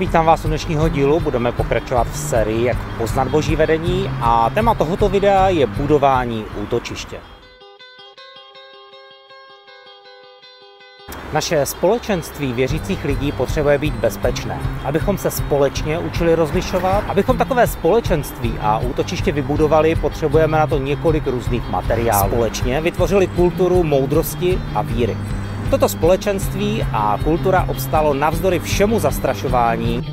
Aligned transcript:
Vítám 0.00 0.26
vás 0.26 0.44
u 0.44 0.48
dnešního 0.48 0.88
dílu, 0.88 1.20
budeme 1.20 1.52
pokračovat 1.52 2.06
v 2.06 2.16
sérii 2.16 2.64
Jak 2.64 2.76
poznat 2.98 3.28
boží 3.28 3.56
vedení 3.56 4.10
a 4.20 4.50
téma 4.50 4.74
tohoto 4.74 5.08
videa 5.08 5.48
je 5.48 5.66
budování 5.66 6.44
útočiště. 6.62 7.16
Naše 11.32 11.66
společenství 11.66 12.52
věřících 12.52 13.04
lidí 13.04 13.32
potřebuje 13.32 13.78
být 13.78 13.94
bezpečné, 13.94 14.60
abychom 14.84 15.18
se 15.18 15.30
společně 15.30 15.98
učili 15.98 16.34
rozlišovat. 16.34 17.04
Abychom 17.08 17.38
takové 17.38 17.66
společenství 17.66 18.54
a 18.60 18.78
útočiště 18.78 19.32
vybudovali, 19.32 19.94
potřebujeme 19.94 20.58
na 20.58 20.66
to 20.66 20.78
několik 20.78 21.26
různých 21.26 21.70
materiálů. 21.70 22.30
Společně 22.30 22.80
vytvořili 22.80 23.26
kulturu 23.26 23.82
moudrosti 23.82 24.58
a 24.74 24.82
víry. 24.82 25.16
Toto 25.70 25.88
společenství 25.88 26.86
a 26.92 27.18
kultura 27.24 27.64
obstálo 27.68 28.14
navzdory 28.14 28.58
všemu 28.58 28.98
zastrašování. 28.98 30.06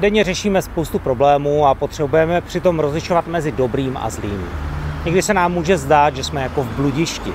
Denně 0.00 0.24
řešíme 0.24 0.62
spoustu 0.62 0.98
problémů 0.98 1.66
a 1.66 1.74
potřebujeme 1.74 2.40
přitom 2.40 2.80
rozlišovat 2.80 3.26
mezi 3.26 3.52
dobrým 3.52 3.96
a 3.96 4.10
zlým. 4.10 4.48
Někdy 5.04 5.22
se 5.22 5.34
nám 5.34 5.52
může 5.52 5.78
zdát, 5.78 6.16
že 6.16 6.24
jsme 6.24 6.42
jako 6.42 6.62
v 6.62 6.76
bludišti, 6.76 7.32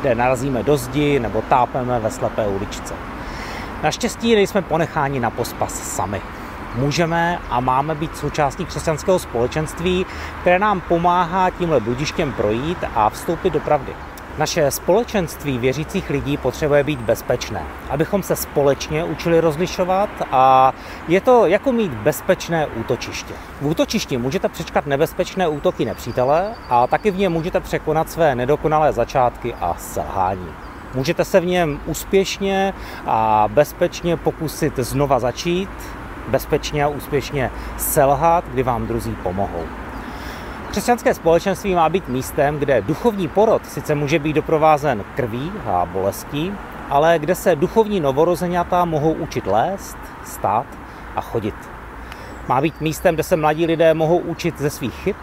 kde 0.00 0.14
narazíme 0.14 0.62
do 0.62 0.76
zdi 0.76 1.20
nebo 1.20 1.42
tápeme 1.42 2.00
ve 2.00 2.10
slepé 2.10 2.46
uličce. 2.46 2.94
Naštěstí 3.82 4.34
nejsme 4.34 4.62
ponecháni 4.62 5.20
na 5.20 5.30
pospas 5.30 5.94
sami 5.96 6.20
můžeme 6.74 7.38
a 7.50 7.60
máme 7.60 7.94
být 7.94 8.16
součástí 8.16 8.64
křesťanského 8.64 9.18
společenství, 9.18 10.06
které 10.40 10.58
nám 10.58 10.80
pomáhá 10.80 11.50
tímhle 11.50 11.80
bludištěm 11.80 12.32
projít 12.32 12.78
a 12.94 13.10
vstoupit 13.10 13.52
do 13.52 13.60
pravdy. 13.60 13.92
Naše 14.38 14.70
společenství 14.70 15.58
věřících 15.58 16.10
lidí 16.10 16.36
potřebuje 16.36 16.84
být 16.84 17.00
bezpečné, 17.00 17.62
abychom 17.90 18.22
se 18.22 18.36
společně 18.36 19.04
učili 19.04 19.40
rozlišovat 19.40 20.10
a 20.30 20.72
je 21.08 21.20
to 21.20 21.46
jako 21.46 21.72
mít 21.72 21.92
bezpečné 21.92 22.66
útočiště. 22.66 23.34
V 23.60 23.66
útočišti 23.66 24.18
můžete 24.18 24.48
přečkat 24.48 24.86
nebezpečné 24.86 25.48
útoky 25.48 25.84
nepřítele 25.84 26.54
a 26.68 26.86
taky 26.86 27.10
v 27.10 27.18
něm 27.18 27.32
můžete 27.32 27.60
překonat 27.60 28.10
své 28.10 28.34
nedokonalé 28.34 28.92
začátky 28.92 29.54
a 29.54 29.74
selhání. 29.78 30.48
Můžete 30.94 31.24
se 31.24 31.40
v 31.40 31.46
něm 31.46 31.80
úspěšně 31.86 32.74
a 33.06 33.48
bezpečně 33.52 34.16
pokusit 34.16 34.76
znova 34.76 35.18
začít 35.18 35.70
bezpečně 36.28 36.84
a 36.84 36.88
úspěšně 36.88 37.50
selhat, 37.76 38.44
kdy 38.52 38.62
vám 38.62 38.86
druzí 38.86 39.16
pomohou. 39.22 39.62
Křesťanské 40.70 41.14
společenství 41.14 41.74
má 41.74 41.88
být 41.88 42.08
místem, 42.08 42.58
kde 42.58 42.82
duchovní 42.82 43.28
porod 43.28 43.66
sice 43.66 43.94
může 43.94 44.18
být 44.18 44.32
doprovázen 44.32 45.04
krví 45.16 45.52
a 45.66 45.86
bolestí, 45.86 46.52
ale 46.90 47.18
kde 47.18 47.34
se 47.34 47.56
duchovní 47.56 48.00
novorozeňata 48.00 48.84
mohou 48.84 49.12
učit 49.12 49.46
lézt, 49.46 49.98
stát 50.24 50.66
a 51.16 51.20
chodit. 51.20 51.54
Má 52.48 52.60
být 52.60 52.80
místem, 52.80 53.14
kde 53.14 53.22
se 53.22 53.36
mladí 53.36 53.66
lidé 53.66 53.94
mohou 53.94 54.18
učit 54.18 54.58
ze 54.58 54.70
svých 54.70 54.94
chyb 54.94 55.16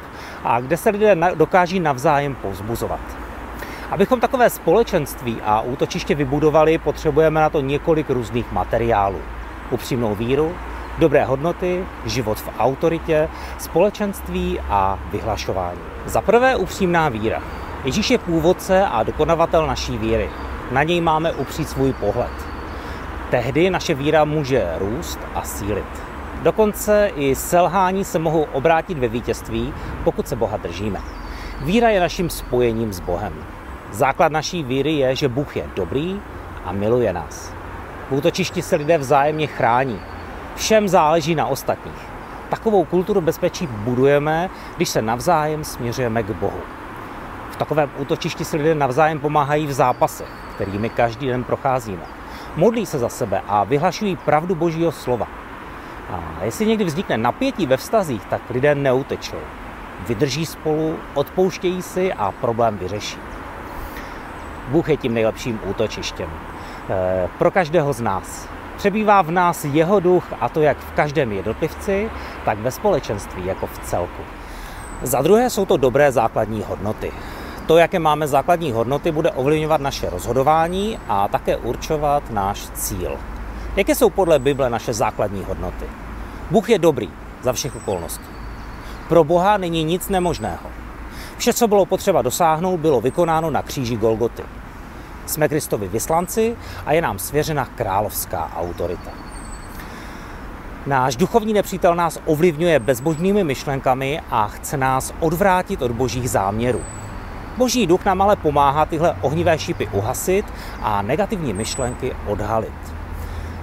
a 0.43 0.59
kde 0.61 0.77
se 0.77 0.89
lidé 0.89 1.17
dokáží 1.35 1.79
navzájem 1.79 2.35
povzbuzovat. 2.35 2.99
Abychom 3.91 4.19
takové 4.19 4.49
společenství 4.49 5.37
a 5.45 5.61
útočiště 5.61 6.15
vybudovali, 6.15 6.77
potřebujeme 6.77 7.41
na 7.41 7.49
to 7.49 7.61
několik 7.61 8.09
různých 8.09 8.51
materiálů. 8.51 9.19
Upřímnou 9.71 10.15
víru, 10.15 10.55
dobré 10.99 11.25
hodnoty, 11.25 11.85
život 12.05 12.39
v 12.39 12.49
autoritě, 12.59 13.29
společenství 13.57 14.59
a 14.69 14.99
vyhlašování. 15.11 15.79
Za 16.05 16.21
prvé 16.21 16.55
upřímná 16.55 17.09
víra. 17.09 17.41
Ježíš 17.83 18.09
je 18.09 18.17
původce 18.17 18.85
a 18.85 19.03
dokonavatel 19.03 19.67
naší 19.67 19.97
víry. 19.97 20.29
Na 20.71 20.83
něj 20.83 21.01
máme 21.01 21.31
upřít 21.31 21.69
svůj 21.69 21.93
pohled. 21.93 22.31
Tehdy 23.29 23.69
naše 23.69 23.93
víra 23.93 24.25
může 24.25 24.67
růst 24.79 25.19
a 25.35 25.41
sílit. 25.41 25.85
Dokonce 26.43 27.11
i 27.15 27.35
selhání 27.35 28.05
se 28.05 28.19
mohou 28.19 28.43
obrátit 28.43 28.97
ve 28.97 29.07
vítězství, 29.07 29.73
pokud 30.03 30.27
se 30.27 30.35
Boha 30.35 30.57
držíme. 30.57 30.99
Víra 31.61 31.89
je 31.89 31.99
naším 31.99 32.29
spojením 32.29 32.93
s 32.93 32.99
Bohem. 32.99 33.33
Základ 33.91 34.31
naší 34.31 34.63
víry 34.63 34.91
je, 34.91 35.15
že 35.15 35.27
Bůh 35.27 35.57
je 35.57 35.63
dobrý 35.75 36.21
a 36.65 36.71
miluje 36.71 37.13
nás. 37.13 37.53
V 38.09 38.13
útočišti 38.13 38.61
se 38.61 38.75
lidé 38.75 38.97
vzájemně 38.97 39.47
chrání, 39.47 39.99
Všem 40.59 40.87
záleží 40.87 41.35
na 41.35 41.45
ostatních. 41.45 42.01
Takovou 42.49 42.85
kulturu 42.85 43.21
bezpečí 43.21 43.67
budujeme, 43.67 44.49
když 44.75 44.89
se 44.89 45.01
navzájem 45.01 45.63
směřujeme 45.63 46.23
k 46.23 46.31
Bohu. 46.31 46.59
V 47.51 47.55
takovém 47.55 47.89
útočišti 47.97 48.45
si 48.45 48.57
lidé 48.57 48.75
navzájem 48.75 49.19
pomáhají 49.19 49.67
v 49.67 49.73
zápasech, 49.73 50.27
kterými 50.55 50.89
každý 50.89 51.27
den 51.27 51.43
procházíme. 51.43 52.01
Modlí 52.55 52.85
se 52.85 52.99
za 52.99 53.09
sebe 53.09 53.41
a 53.47 53.63
vyhlašují 53.63 54.15
pravdu 54.15 54.55
Božího 54.55 54.91
slova. 54.91 55.27
A 56.09 56.43
jestli 56.43 56.65
někdy 56.65 56.83
vznikne 56.83 57.17
napětí 57.17 57.65
ve 57.65 57.77
vztazích, 57.77 58.25
tak 58.25 58.41
lidé 58.49 58.75
neutečou. 58.75 59.39
Vydrží 60.07 60.45
spolu, 60.45 60.95
odpouštějí 61.13 61.81
si 61.81 62.13
a 62.13 62.31
problém 62.31 62.77
vyřeší. 62.77 63.17
Bůh 64.67 64.89
je 64.89 64.97
tím 64.97 65.13
nejlepším 65.13 65.59
útočištěm. 65.65 66.29
E, 66.89 67.29
pro 67.37 67.51
každého 67.51 67.93
z 67.93 68.01
nás. 68.01 68.58
Přebývá 68.79 69.21
v 69.21 69.31
nás 69.31 69.65
jeho 69.65 69.99
duch, 69.99 70.33
a 70.39 70.49
to 70.49 70.61
jak 70.61 70.77
v 70.77 70.91
každém 70.91 71.31
jednotlivci, 71.31 72.09
tak 72.45 72.59
ve 72.59 72.71
společenství 72.71 73.45
jako 73.45 73.67
v 73.67 73.79
celku. 73.79 74.23
Za 75.03 75.21
druhé 75.21 75.49
jsou 75.49 75.65
to 75.65 75.77
dobré 75.77 76.11
základní 76.11 76.63
hodnoty. 76.67 77.11
To, 77.67 77.77
jaké 77.77 77.99
máme 77.99 78.27
základní 78.27 78.71
hodnoty, 78.71 79.11
bude 79.11 79.31
ovlivňovat 79.31 79.81
naše 79.81 80.09
rozhodování 80.09 80.99
a 81.07 81.27
také 81.27 81.57
určovat 81.57 82.31
náš 82.31 82.69
cíl. 82.73 83.17
Jaké 83.75 83.95
jsou 83.95 84.09
podle 84.09 84.39
Bible 84.39 84.69
naše 84.69 84.93
základní 84.93 85.43
hodnoty? 85.43 85.85
Bůh 86.51 86.69
je 86.69 86.79
dobrý 86.79 87.09
za 87.41 87.53
všech 87.53 87.75
okolností. 87.75 88.29
Pro 89.07 89.23
Boha 89.23 89.57
není 89.57 89.83
nic 89.83 90.09
nemožného. 90.09 90.69
Vše, 91.37 91.53
co 91.53 91.67
bylo 91.67 91.85
potřeba 91.85 92.21
dosáhnout, 92.21 92.77
bylo 92.77 93.01
vykonáno 93.01 93.51
na 93.51 93.61
kříži 93.61 93.97
Golgoty. 93.97 94.43
Jsme 95.29 95.49
Kristovi 95.49 95.87
vyslanci 95.87 96.55
a 96.85 96.93
je 96.93 97.01
nám 97.01 97.19
svěřena 97.19 97.65
královská 97.65 98.51
autorita. 98.55 99.11
Náš 100.85 101.15
duchovní 101.15 101.53
nepřítel 101.53 101.95
nás 101.95 102.19
ovlivňuje 102.25 102.79
bezbožnými 102.79 103.43
myšlenkami 103.43 104.21
a 104.29 104.47
chce 104.47 104.77
nás 104.77 105.13
odvrátit 105.19 105.81
od 105.81 105.91
božích 105.91 106.29
záměrů. 106.29 106.81
Boží 107.57 107.87
duch 107.87 108.05
nám 108.05 108.21
ale 108.21 108.35
pomáhá 108.35 108.85
tyhle 108.85 109.15
ohnivé 109.21 109.59
šípy 109.59 109.87
uhasit 109.87 110.45
a 110.81 111.01
negativní 111.01 111.53
myšlenky 111.53 112.15
odhalit. 112.27 112.88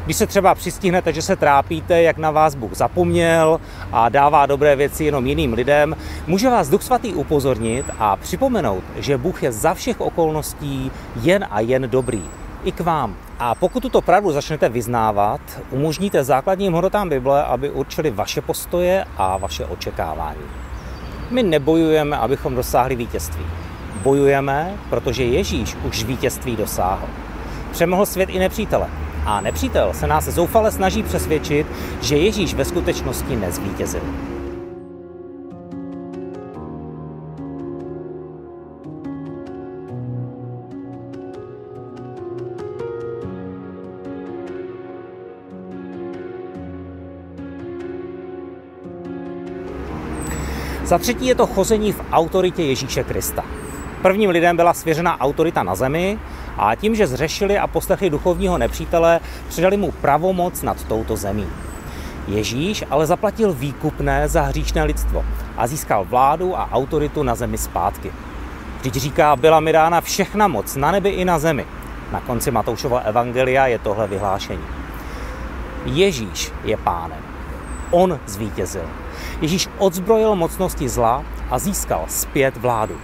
Když 0.06 0.16
se 0.16 0.26
třeba 0.26 0.54
přistihnete, 0.54 1.12
že 1.12 1.22
se 1.22 1.36
trápíte, 1.36 2.02
jak 2.02 2.18
na 2.18 2.30
vás 2.30 2.54
Bůh 2.54 2.74
zapomněl 2.74 3.60
a 3.92 4.08
dává 4.08 4.46
dobré 4.46 4.76
věci 4.76 5.04
jenom 5.04 5.26
jiným 5.26 5.52
lidem, 5.52 5.96
může 6.26 6.50
vás 6.50 6.68
Duch 6.68 6.82
Svatý 6.82 7.14
upozornit 7.14 7.86
a 7.98 8.16
připomenout, 8.16 8.84
že 8.96 9.18
Bůh 9.18 9.42
je 9.42 9.52
za 9.52 9.74
všech 9.74 10.00
okolností 10.00 10.90
jen 11.22 11.46
a 11.50 11.60
jen 11.60 11.90
dobrý. 11.90 12.22
I 12.64 12.72
k 12.72 12.80
vám. 12.80 13.16
A 13.38 13.54
pokud 13.54 13.80
tuto 13.80 14.00
pravdu 14.00 14.32
začnete 14.32 14.68
vyznávat, 14.68 15.40
umožníte 15.70 16.24
základním 16.24 16.72
hodnotám 16.72 17.08
Bible, 17.08 17.44
aby 17.44 17.70
určili 17.70 18.10
vaše 18.10 18.40
postoje 18.40 19.04
a 19.16 19.36
vaše 19.36 19.64
očekávání. 19.64 20.46
My 21.30 21.42
nebojujeme, 21.42 22.16
abychom 22.16 22.54
dosáhli 22.54 22.96
vítězství. 22.96 23.44
Bojujeme, 24.02 24.74
protože 24.90 25.24
Ježíš 25.24 25.76
už 25.84 26.04
vítězství 26.04 26.56
dosáhl. 26.56 27.06
Přemohl 27.72 28.06
svět 28.06 28.30
i 28.30 28.38
nepřítele. 28.38 29.05
A 29.26 29.40
nepřítel 29.40 29.92
se 29.92 30.06
nás 30.06 30.24
zoufale 30.24 30.72
snaží 30.72 31.02
přesvědčit, 31.02 31.66
že 32.00 32.16
Ježíš 32.16 32.54
ve 32.54 32.64
skutečnosti 32.64 33.36
nezvítězil. 33.36 34.00
Za 50.84 50.98
třetí 50.98 51.26
je 51.26 51.34
to 51.34 51.46
chození 51.46 51.92
v 51.92 52.00
autoritě 52.12 52.62
Ježíše 52.62 53.04
Krista. 53.04 53.44
Prvním 54.02 54.30
lidem 54.30 54.56
byla 54.56 54.74
svěřena 54.74 55.20
autorita 55.20 55.62
na 55.62 55.74
zemi 55.74 56.18
a 56.58 56.74
tím, 56.74 56.94
že 56.94 57.06
zřešili 57.06 57.58
a 57.58 57.66
poslechli 57.66 58.10
duchovního 58.10 58.58
nepřítele, 58.58 59.20
předali 59.48 59.76
mu 59.76 59.92
pravomoc 59.92 60.62
nad 60.62 60.84
touto 60.84 61.16
zemí. 61.16 61.46
Ježíš 62.28 62.84
ale 62.90 63.06
zaplatil 63.06 63.52
výkupné 63.52 64.28
za 64.28 64.42
hříšné 64.42 64.84
lidstvo 64.84 65.24
a 65.56 65.66
získal 65.66 66.04
vládu 66.04 66.58
a 66.58 66.68
autoritu 66.72 67.22
na 67.22 67.34
zemi 67.34 67.58
zpátky. 67.58 68.12
Vždyť 68.78 68.94
říká, 68.94 69.36
byla 69.36 69.60
mi 69.60 69.72
dána 69.72 70.00
všechna 70.00 70.48
moc 70.48 70.76
na 70.76 70.90
nebi 70.90 71.08
i 71.08 71.24
na 71.24 71.38
zemi. 71.38 71.66
Na 72.12 72.20
konci 72.20 72.50
Matoušova 72.50 72.98
evangelia 72.98 73.66
je 73.66 73.78
tohle 73.78 74.06
vyhlášení. 74.06 74.64
Ježíš 75.84 76.52
je 76.64 76.76
pánem. 76.76 77.18
On 77.90 78.20
zvítězil. 78.26 78.84
Ježíš 79.40 79.68
odzbrojil 79.78 80.34
mocnosti 80.34 80.88
zla 80.88 81.24
a 81.50 81.58
získal 81.58 82.04
zpět 82.08 82.56
vládu. 82.56 82.96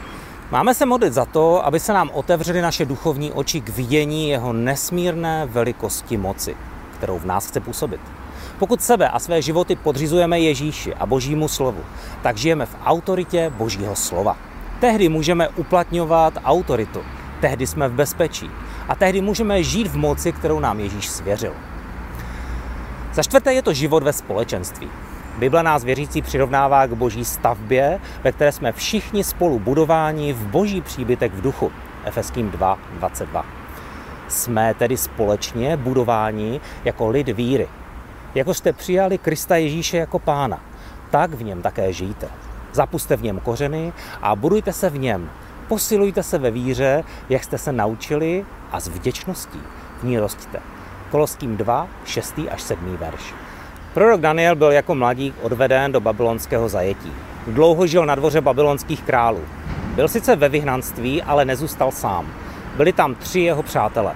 Máme 0.53 0.75
se 0.75 0.87
modlit 0.87 1.13
za 1.13 1.25
to, 1.25 1.67
aby 1.67 1.81
se 1.81 1.93
nám 1.93 2.11
otevřely 2.13 2.63
naše 2.63 2.85
duchovní 2.85 3.33
oči 3.33 3.61
k 3.61 3.69
vidění 3.69 4.29
jeho 4.29 4.53
nesmírné 4.53 5.47
velikosti 5.47 6.17
moci, 6.17 6.57
kterou 6.97 7.19
v 7.19 7.25
nás 7.25 7.47
chce 7.47 7.61
působit. 7.61 8.01
Pokud 8.59 8.83
sebe 8.83 9.09
a 9.09 9.19
své 9.19 9.43
životy 9.43 9.77
podřizujeme 9.77 10.41
Ježíši 10.41 10.95
a 10.95 11.07
Božímu 11.07 11.49
slovu, 11.49 11.81
tak 12.23 12.37
žijeme 12.37 12.67
v 12.67 12.77
autoritě 12.85 13.53
Božího 13.57 13.97
slova. 13.97 14.37
Tehdy 14.81 15.09
můžeme 15.09 15.49
uplatňovat 15.49 16.35
autoritu, 16.45 17.01
tehdy 17.41 17.67
jsme 17.67 17.89
v 17.89 17.93
bezpečí 17.93 18.51
a 18.89 18.95
tehdy 18.95 19.21
můžeme 19.21 19.63
žít 19.63 19.87
v 19.87 19.97
moci, 19.97 20.33
kterou 20.33 20.61
nám 20.61 20.81
Ježíš 20.81 21.09
svěřil. 21.09 21.53
Za 23.13 23.23
čtvrté 23.23 23.55
je 23.55 23.63
to 23.63 23.73
život 23.73 24.03
ve 24.03 24.13
společenství. 24.13 24.91
Bible 25.39 25.63
nás 25.63 25.85
věřící 25.85 26.23
přirovnává 26.23 26.87
k 26.87 26.93
boží 26.93 27.25
stavbě, 27.25 28.01
ve 28.25 28.33
které 28.33 28.53
jsme 28.53 28.73
všichni 28.73 29.25
spolu 29.25 29.59
budováni 29.59 30.33
v 30.33 30.47
boží 30.47 30.81
příbytek 30.81 31.35
v 31.35 31.41
duchu. 31.41 31.73
Efeským 32.05 32.51
2, 32.51 32.79
22. 32.93 33.45
Jsme 34.29 34.75
tedy 34.75 34.97
společně 34.97 35.77
budováni 35.77 36.61
jako 36.85 37.09
lid 37.09 37.29
víry. 37.29 37.69
Jako 38.35 38.55
jste 38.55 38.73
přijali 38.73 39.19
Krista 39.19 39.57
Ježíše 39.57 39.97
jako 39.97 40.19
pána, 40.19 40.61
tak 41.11 41.31
v 41.35 41.43
něm 41.43 41.63
také 41.63 41.93
žijte. 41.93 42.29
Zapuste 42.73 43.17
v 43.17 43.23
něm 43.23 43.41
kořeny 43.41 43.93
a 44.23 44.37
budujte 44.37 44.73
se 44.73 44.91
v 44.91 44.99
něm. 44.99 45.31
Posilujte 45.69 46.23
se 46.23 46.39
ve 46.39 46.51
víře, 46.51 47.05
jak 47.29 47.45
jste 47.45 47.59
se 47.59 47.73
naučili 47.73 48.45
a 48.73 48.81
s 48.81 48.89
vděčností 48.89 49.61
v 50.01 50.05
ní 50.05 50.19
rostíte. 50.19 50.59
Koloským 51.11 51.57
2, 51.57 51.89
6. 52.05 52.41
až 52.51 52.63
7. 52.63 52.97
verš. 52.97 53.35
Prorok 53.95 54.21
Daniel 54.21 54.57
byl 54.57 54.71
jako 54.71 54.95
mladík 54.95 55.35
odveden 55.43 55.93
do 55.93 56.01
babylonského 56.01 56.69
zajetí. 56.69 57.13
Dlouho 57.47 57.87
žil 57.87 58.07
na 58.07 58.15
dvoře 58.15 58.41
babylonských 58.41 59.03
králů. 59.03 59.41
Byl 59.95 60.09
sice 60.09 60.37
ve 60.37 60.49
vyhnanství, 60.49 61.23
ale 61.23 61.45
nezůstal 61.45 61.91
sám. 61.91 62.27
Byli 62.77 62.93
tam 62.93 63.15
tři 63.15 63.41
jeho 63.41 63.63
přátelé. 63.63 64.13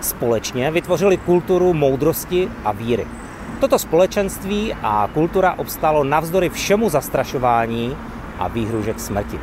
Společně 0.00 0.70
vytvořili 0.70 1.16
kulturu 1.16 1.74
moudrosti 1.74 2.48
a 2.64 2.72
víry. 2.72 3.06
Toto 3.60 3.78
společenství 3.78 4.74
a 4.82 5.08
kultura 5.14 5.54
obstálo 5.58 6.04
navzdory 6.04 6.48
všemu 6.48 6.88
zastrašování 6.88 7.96
a 8.38 8.48
výhružek 8.48 9.00
smrti. 9.00 9.38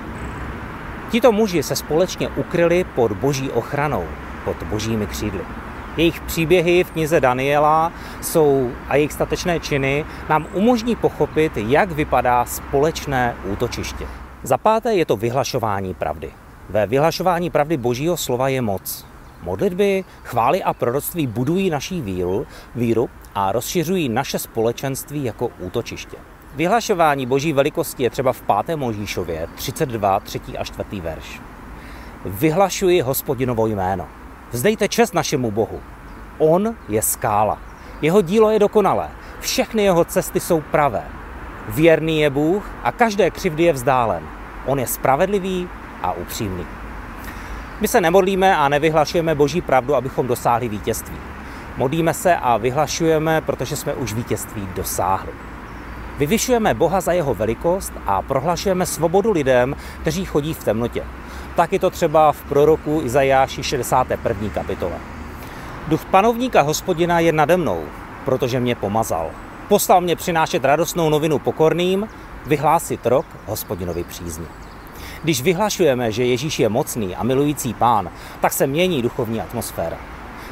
Tito 1.11 1.31
muži 1.31 1.63
se 1.63 1.75
společně 1.75 2.29
ukryli 2.29 2.83
pod 2.83 3.11
boží 3.11 3.51
ochranou, 3.51 4.03
pod 4.45 4.63
božími 4.63 5.07
křídly. 5.07 5.41
Jejich 5.97 6.21
příběhy 6.21 6.83
v 6.83 6.91
knize 6.91 7.21
Daniela 7.21 7.91
jsou 8.21 8.71
a 8.87 8.95
jejich 8.95 9.13
statečné 9.13 9.59
činy 9.59 10.05
nám 10.29 10.47
umožní 10.53 10.95
pochopit, 10.95 11.57
jak 11.57 11.91
vypadá 11.91 12.45
společné 12.45 13.35
útočiště. 13.51 14.07
Za 14.43 14.57
páté 14.57 14.95
je 14.95 15.05
to 15.05 15.17
vyhlašování 15.17 15.93
pravdy. 15.93 16.31
Ve 16.69 16.87
vyhlašování 16.87 17.49
pravdy 17.49 17.77
Božího 17.77 18.17
slova 18.17 18.47
je 18.47 18.61
moc. 18.61 19.05
Modlitby, 19.41 20.03
chvály 20.23 20.63
a 20.63 20.73
proroctví 20.73 21.27
budují 21.27 21.69
naší 21.69 22.01
víru, 22.01 22.47
víru 22.75 23.09
a 23.35 23.51
rozšiřují 23.51 24.09
naše 24.09 24.39
společenství 24.39 25.23
jako 25.23 25.49
útočiště. 25.59 26.17
Vyhlašování 26.55 27.25
boží 27.25 27.53
velikosti 27.53 28.03
je 28.03 28.09
třeba 28.09 28.33
v 28.33 28.43
5. 28.65 28.77
Možíšově 28.77 29.47
32, 29.55 30.19
3. 30.19 30.39
a 30.59 30.63
4. 30.63 31.01
verš. 31.01 31.41
Vyhlašuji 32.25 33.01
hospodinovo 33.01 33.67
jméno. 33.67 34.07
Vzdejte 34.53 34.87
čest 34.87 35.13
našemu 35.13 35.51
Bohu. 35.51 35.81
On 36.37 36.75
je 36.89 37.01
skála. 37.01 37.57
Jeho 38.01 38.21
dílo 38.21 38.49
je 38.49 38.59
dokonalé. 38.59 39.09
Všechny 39.39 39.83
jeho 39.83 40.05
cesty 40.05 40.39
jsou 40.39 40.61
pravé. 40.61 41.03
Věrný 41.67 42.21
je 42.21 42.29
Bůh 42.29 42.69
a 42.83 42.91
každé 42.91 43.31
křivdy 43.31 43.63
je 43.63 43.73
vzdálen. 43.73 44.23
On 44.65 44.79
je 44.79 44.87
spravedlivý 44.87 45.69
a 46.01 46.11
upřímný. 46.13 46.65
My 47.81 47.87
se 47.87 48.01
nemodlíme 48.01 48.57
a 48.57 48.69
nevyhlašujeme 48.69 49.35
boží 49.35 49.61
pravdu, 49.61 49.95
abychom 49.95 50.27
dosáhli 50.27 50.69
vítězství. 50.69 51.17
Modlíme 51.77 52.13
se 52.13 52.35
a 52.35 52.57
vyhlašujeme, 52.57 53.41
protože 53.41 53.75
jsme 53.75 53.93
už 53.93 54.13
vítězství 54.13 54.67
dosáhli. 54.75 55.31
Vyvyšujeme 56.17 56.73
Boha 56.73 57.01
za 57.01 57.11
jeho 57.11 57.33
velikost 57.33 57.93
a 58.05 58.21
prohlašujeme 58.21 58.85
svobodu 58.85 59.31
lidem, 59.31 59.75
kteří 60.01 60.25
chodí 60.25 60.53
v 60.53 60.63
temnotě. 60.63 61.03
Tak 61.55 61.73
je 61.73 61.79
to 61.79 61.89
třeba 61.89 62.31
v 62.31 62.43
proroku 62.43 63.01
Izajáši 63.03 63.63
61. 63.63 64.49
kapitole. 64.53 64.95
Duch 65.87 66.05
panovníka 66.05 66.61
hospodina 66.61 67.19
je 67.19 67.31
nade 67.31 67.57
mnou, 67.57 67.83
protože 68.25 68.59
mě 68.59 68.75
pomazal. 68.75 69.31
Poslal 69.67 70.01
mě 70.01 70.15
přinášet 70.15 70.65
radostnou 70.65 71.09
novinu 71.09 71.39
pokorným, 71.39 72.07
vyhlásit 72.45 73.05
rok 73.05 73.25
hospodinovi 73.45 74.03
přízni. 74.03 74.45
Když 75.23 75.41
vyhlašujeme, 75.41 76.11
že 76.11 76.25
Ježíš 76.25 76.59
je 76.59 76.69
mocný 76.69 77.15
a 77.15 77.23
milující 77.23 77.73
pán, 77.73 78.09
tak 78.41 78.53
se 78.53 78.67
mění 78.67 79.01
duchovní 79.01 79.41
atmosféra. 79.41 79.97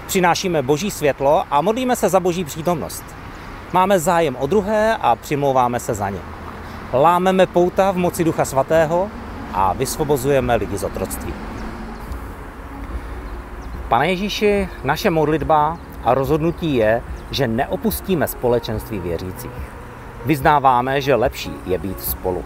Přinášíme 0.08 0.62
boží 0.62 0.92
světlo 0.92 1.44
a 1.52 1.62
modlíme 1.62 1.96
se 1.96 2.10
za 2.10 2.20
boží 2.20 2.44
přítomnost. 2.44 3.04
Máme 3.74 4.00
zájem 4.00 4.36
o 4.36 4.48
druhé 4.48 4.98
a 5.02 5.16
přimlouváme 5.16 5.80
se 5.80 5.94
za 5.94 6.10
ně. 6.10 6.20
Lámeme 6.94 7.46
pouta 7.46 7.92
v 7.92 7.98
moci 7.98 8.24
Ducha 8.24 8.46
Svatého 8.46 9.10
a 9.54 9.74
vysvobozujeme 9.74 10.56
lidi 10.56 10.78
z 10.78 10.84
otroctví. 10.84 11.34
Pane 13.90 14.10
Ježíši, 14.10 14.70
naše 14.84 15.10
modlitba 15.10 15.78
a 16.04 16.14
rozhodnutí 16.14 16.76
je, 16.76 17.02
že 17.32 17.48
neopustíme 17.48 18.28
společenství 18.28 19.00
věřících. 19.00 19.52
Vyznáváme, 20.26 21.02
že 21.02 21.16
lepší 21.16 21.52
je 21.66 21.78
být 21.78 22.02
spolu. 22.02 22.44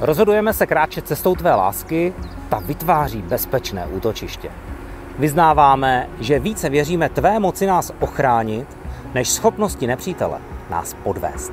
Rozhodujeme 0.00 0.52
se 0.52 0.66
kráčet 0.66 1.06
cestou 1.06 1.34
tvé 1.34 1.54
lásky, 1.54 2.14
ta 2.48 2.58
vytváří 2.58 3.22
bezpečné 3.22 3.86
útočiště. 3.86 4.50
Vyznáváme, 5.18 6.08
že 6.20 6.38
více 6.38 6.68
věříme 6.68 7.08
tvé 7.08 7.38
moci 7.38 7.66
nás 7.66 7.92
ochránit, 8.00 8.78
než 9.14 9.28
schopnosti 9.28 9.86
nepřítele 9.86 10.38
nás 10.70 10.94
podvést. 10.94 11.52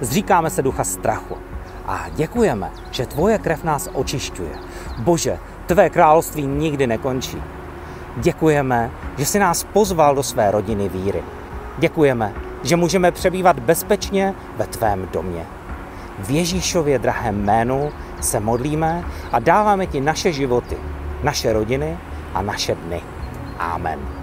Zříkáme 0.00 0.50
se 0.50 0.62
ducha 0.62 0.84
strachu 0.84 1.36
a 1.86 2.06
děkujeme, 2.14 2.70
že 2.90 3.06
tvoje 3.06 3.38
krev 3.38 3.64
nás 3.64 3.88
očišťuje. 3.92 4.50
Bože, 4.98 5.38
tvé 5.66 5.90
království 5.90 6.46
nikdy 6.46 6.86
nekončí. 6.86 7.42
Děkujeme, 8.16 8.90
že 9.18 9.24
jsi 9.26 9.38
nás 9.38 9.64
pozval 9.64 10.14
do 10.14 10.22
své 10.22 10.50
rodiny 10.50 10.88
víry. 10.88 11.22
Děkujeme, 11.78 12.32
že 12.62 12.76
můžeme 12.76 13.10
přebývat 13.10 13.58
bezpečně 13.58 14.34
ve 14.56 14.66
tvém 14.66 15.08
domě. 15.12 15.46
V 16.18 16.30
Ježíšově 16.30 16.98
drahém 16.98 17.44
jménu 17.44 17.92
se 18.20 18.40
modlíme 18.40 19.04
a 19.32 19.38
dáváme 19.38 19.86
ti 19.86 20.00
naše 20.00 20.32
životy, 20.32 20.76
naše 21.22 21.52
rodiny 21.52 21.98
a 22.34 22.42
naše 22.42 22.74
dny. 22.74 23.02
Amen. 23.58 24.15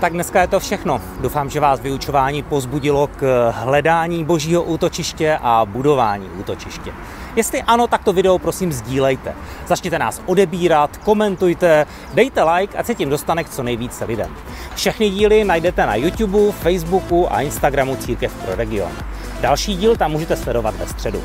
Tak 0.00 0.12
dneska 0.12 0.40
je 0.40 0.46
to 0.46 0.60
všechno. 0.60 1.00
Doufám, 1.20 1.50
že 1.50 1.60
vás 1.60 1.80
vyučování 1.80 2.42
pozbudilo 2.42 3.06
k 3.06 3.50
hledání 3.50 4.24
božího 4.24 4.62
útočiště 4.62 5.38
a 5.42 5.64
budování 5.64 6.28
útočiště. 6.28 6.92
Jestli 7.36 7.62
ano, 7.62 7.86
tak 7.86 8.04
to 8.04 8.12
video 8.12 8.38
prosím 8.38 8.72
sdílejte. 8.72 9.34
Začněte 9.66 9.98
nás 9.98 10.22
odebírat, 10.26 10.96
komentujte, 10.96 11.86
dejte 12.14 12.42
like, 12.42 12.78
ať 12.78 12.86
se 12.86 12.94
tím 12.94 13.10
dostane 13.10 13.44
k 13.44 13.50
co 13.50 13.62
nejvíce 13.62 14.04
lidem. 14.04 14.30
Všechny 14.74 15.10
díly 15.10 15.44
najdete 15.44 15.86
na 15.86 15.94
YouTube, 15.94 16.52
Facebooku 16.52 17.32
a 17.32 17.40
Instagramu 17.40 17.96
Církev 17.96 18.34
pro 18.34 18.54
region. 18.54 18.92
Další 19.40 19.76
díl 19.76 19.96
tam 19.96 20.10
můžete 20.10 20.36
sledovat 20.36 20.74
ve 20.76 20.86
středu. 20.86 21.22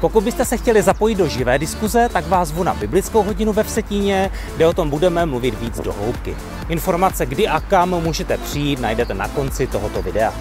Pokud 0.00 0.24
byste 0.24 0.44
se 0.44 0.56
chtěli 0.56 0.82
zapojit 0.82 1.14
do 1.14 1.28
živé 1.28 1.58
diskuze, 1.58 2.08
tak 2.12 2.28
vás 2.28 2.48
zvu 2.48 2.62
na 2.62 2.74
biblickou 2.74 3.22
hodinu 3.22 3.52
ve 3.52 3.62
Vsetíně, 3.62 4.30
kde 4.56 4.66
o 4.66 4.72
tom 4.72 4.90
budeme 4.90 5.26
mluvit 5.26 5.60
víc 5.60 5.80
do 5.80 5.92
hloubky. 5.92 6.36
Informace, 6.68 7.26
kdy 7.26 7.48
a 7.48 7.60
kam 7.60 7.90
můžete 7.90 8.38
přijít, 8.38 8.80
najdete 8.80 9.14
na 9.14 9.28
konci 9.28 9.66
tohoto 9.66 10.02
videa. 10.02 10.34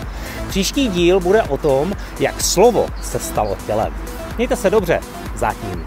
Příští 0.48 0.88
díl 0.88 1.20
bude 1.20 1.44
o 1.44 1.58
tom, 1.58 1.94
jak 2.20 2.42
slovo 2.42 2.86
se 3.02 3.20
stalo 3.20 3.58
tělem. 3.66 3.94
Mějte 4.38 4.56
se 4.56 4.70
dobře, 4.70 5.00
zatím 5.36 5.86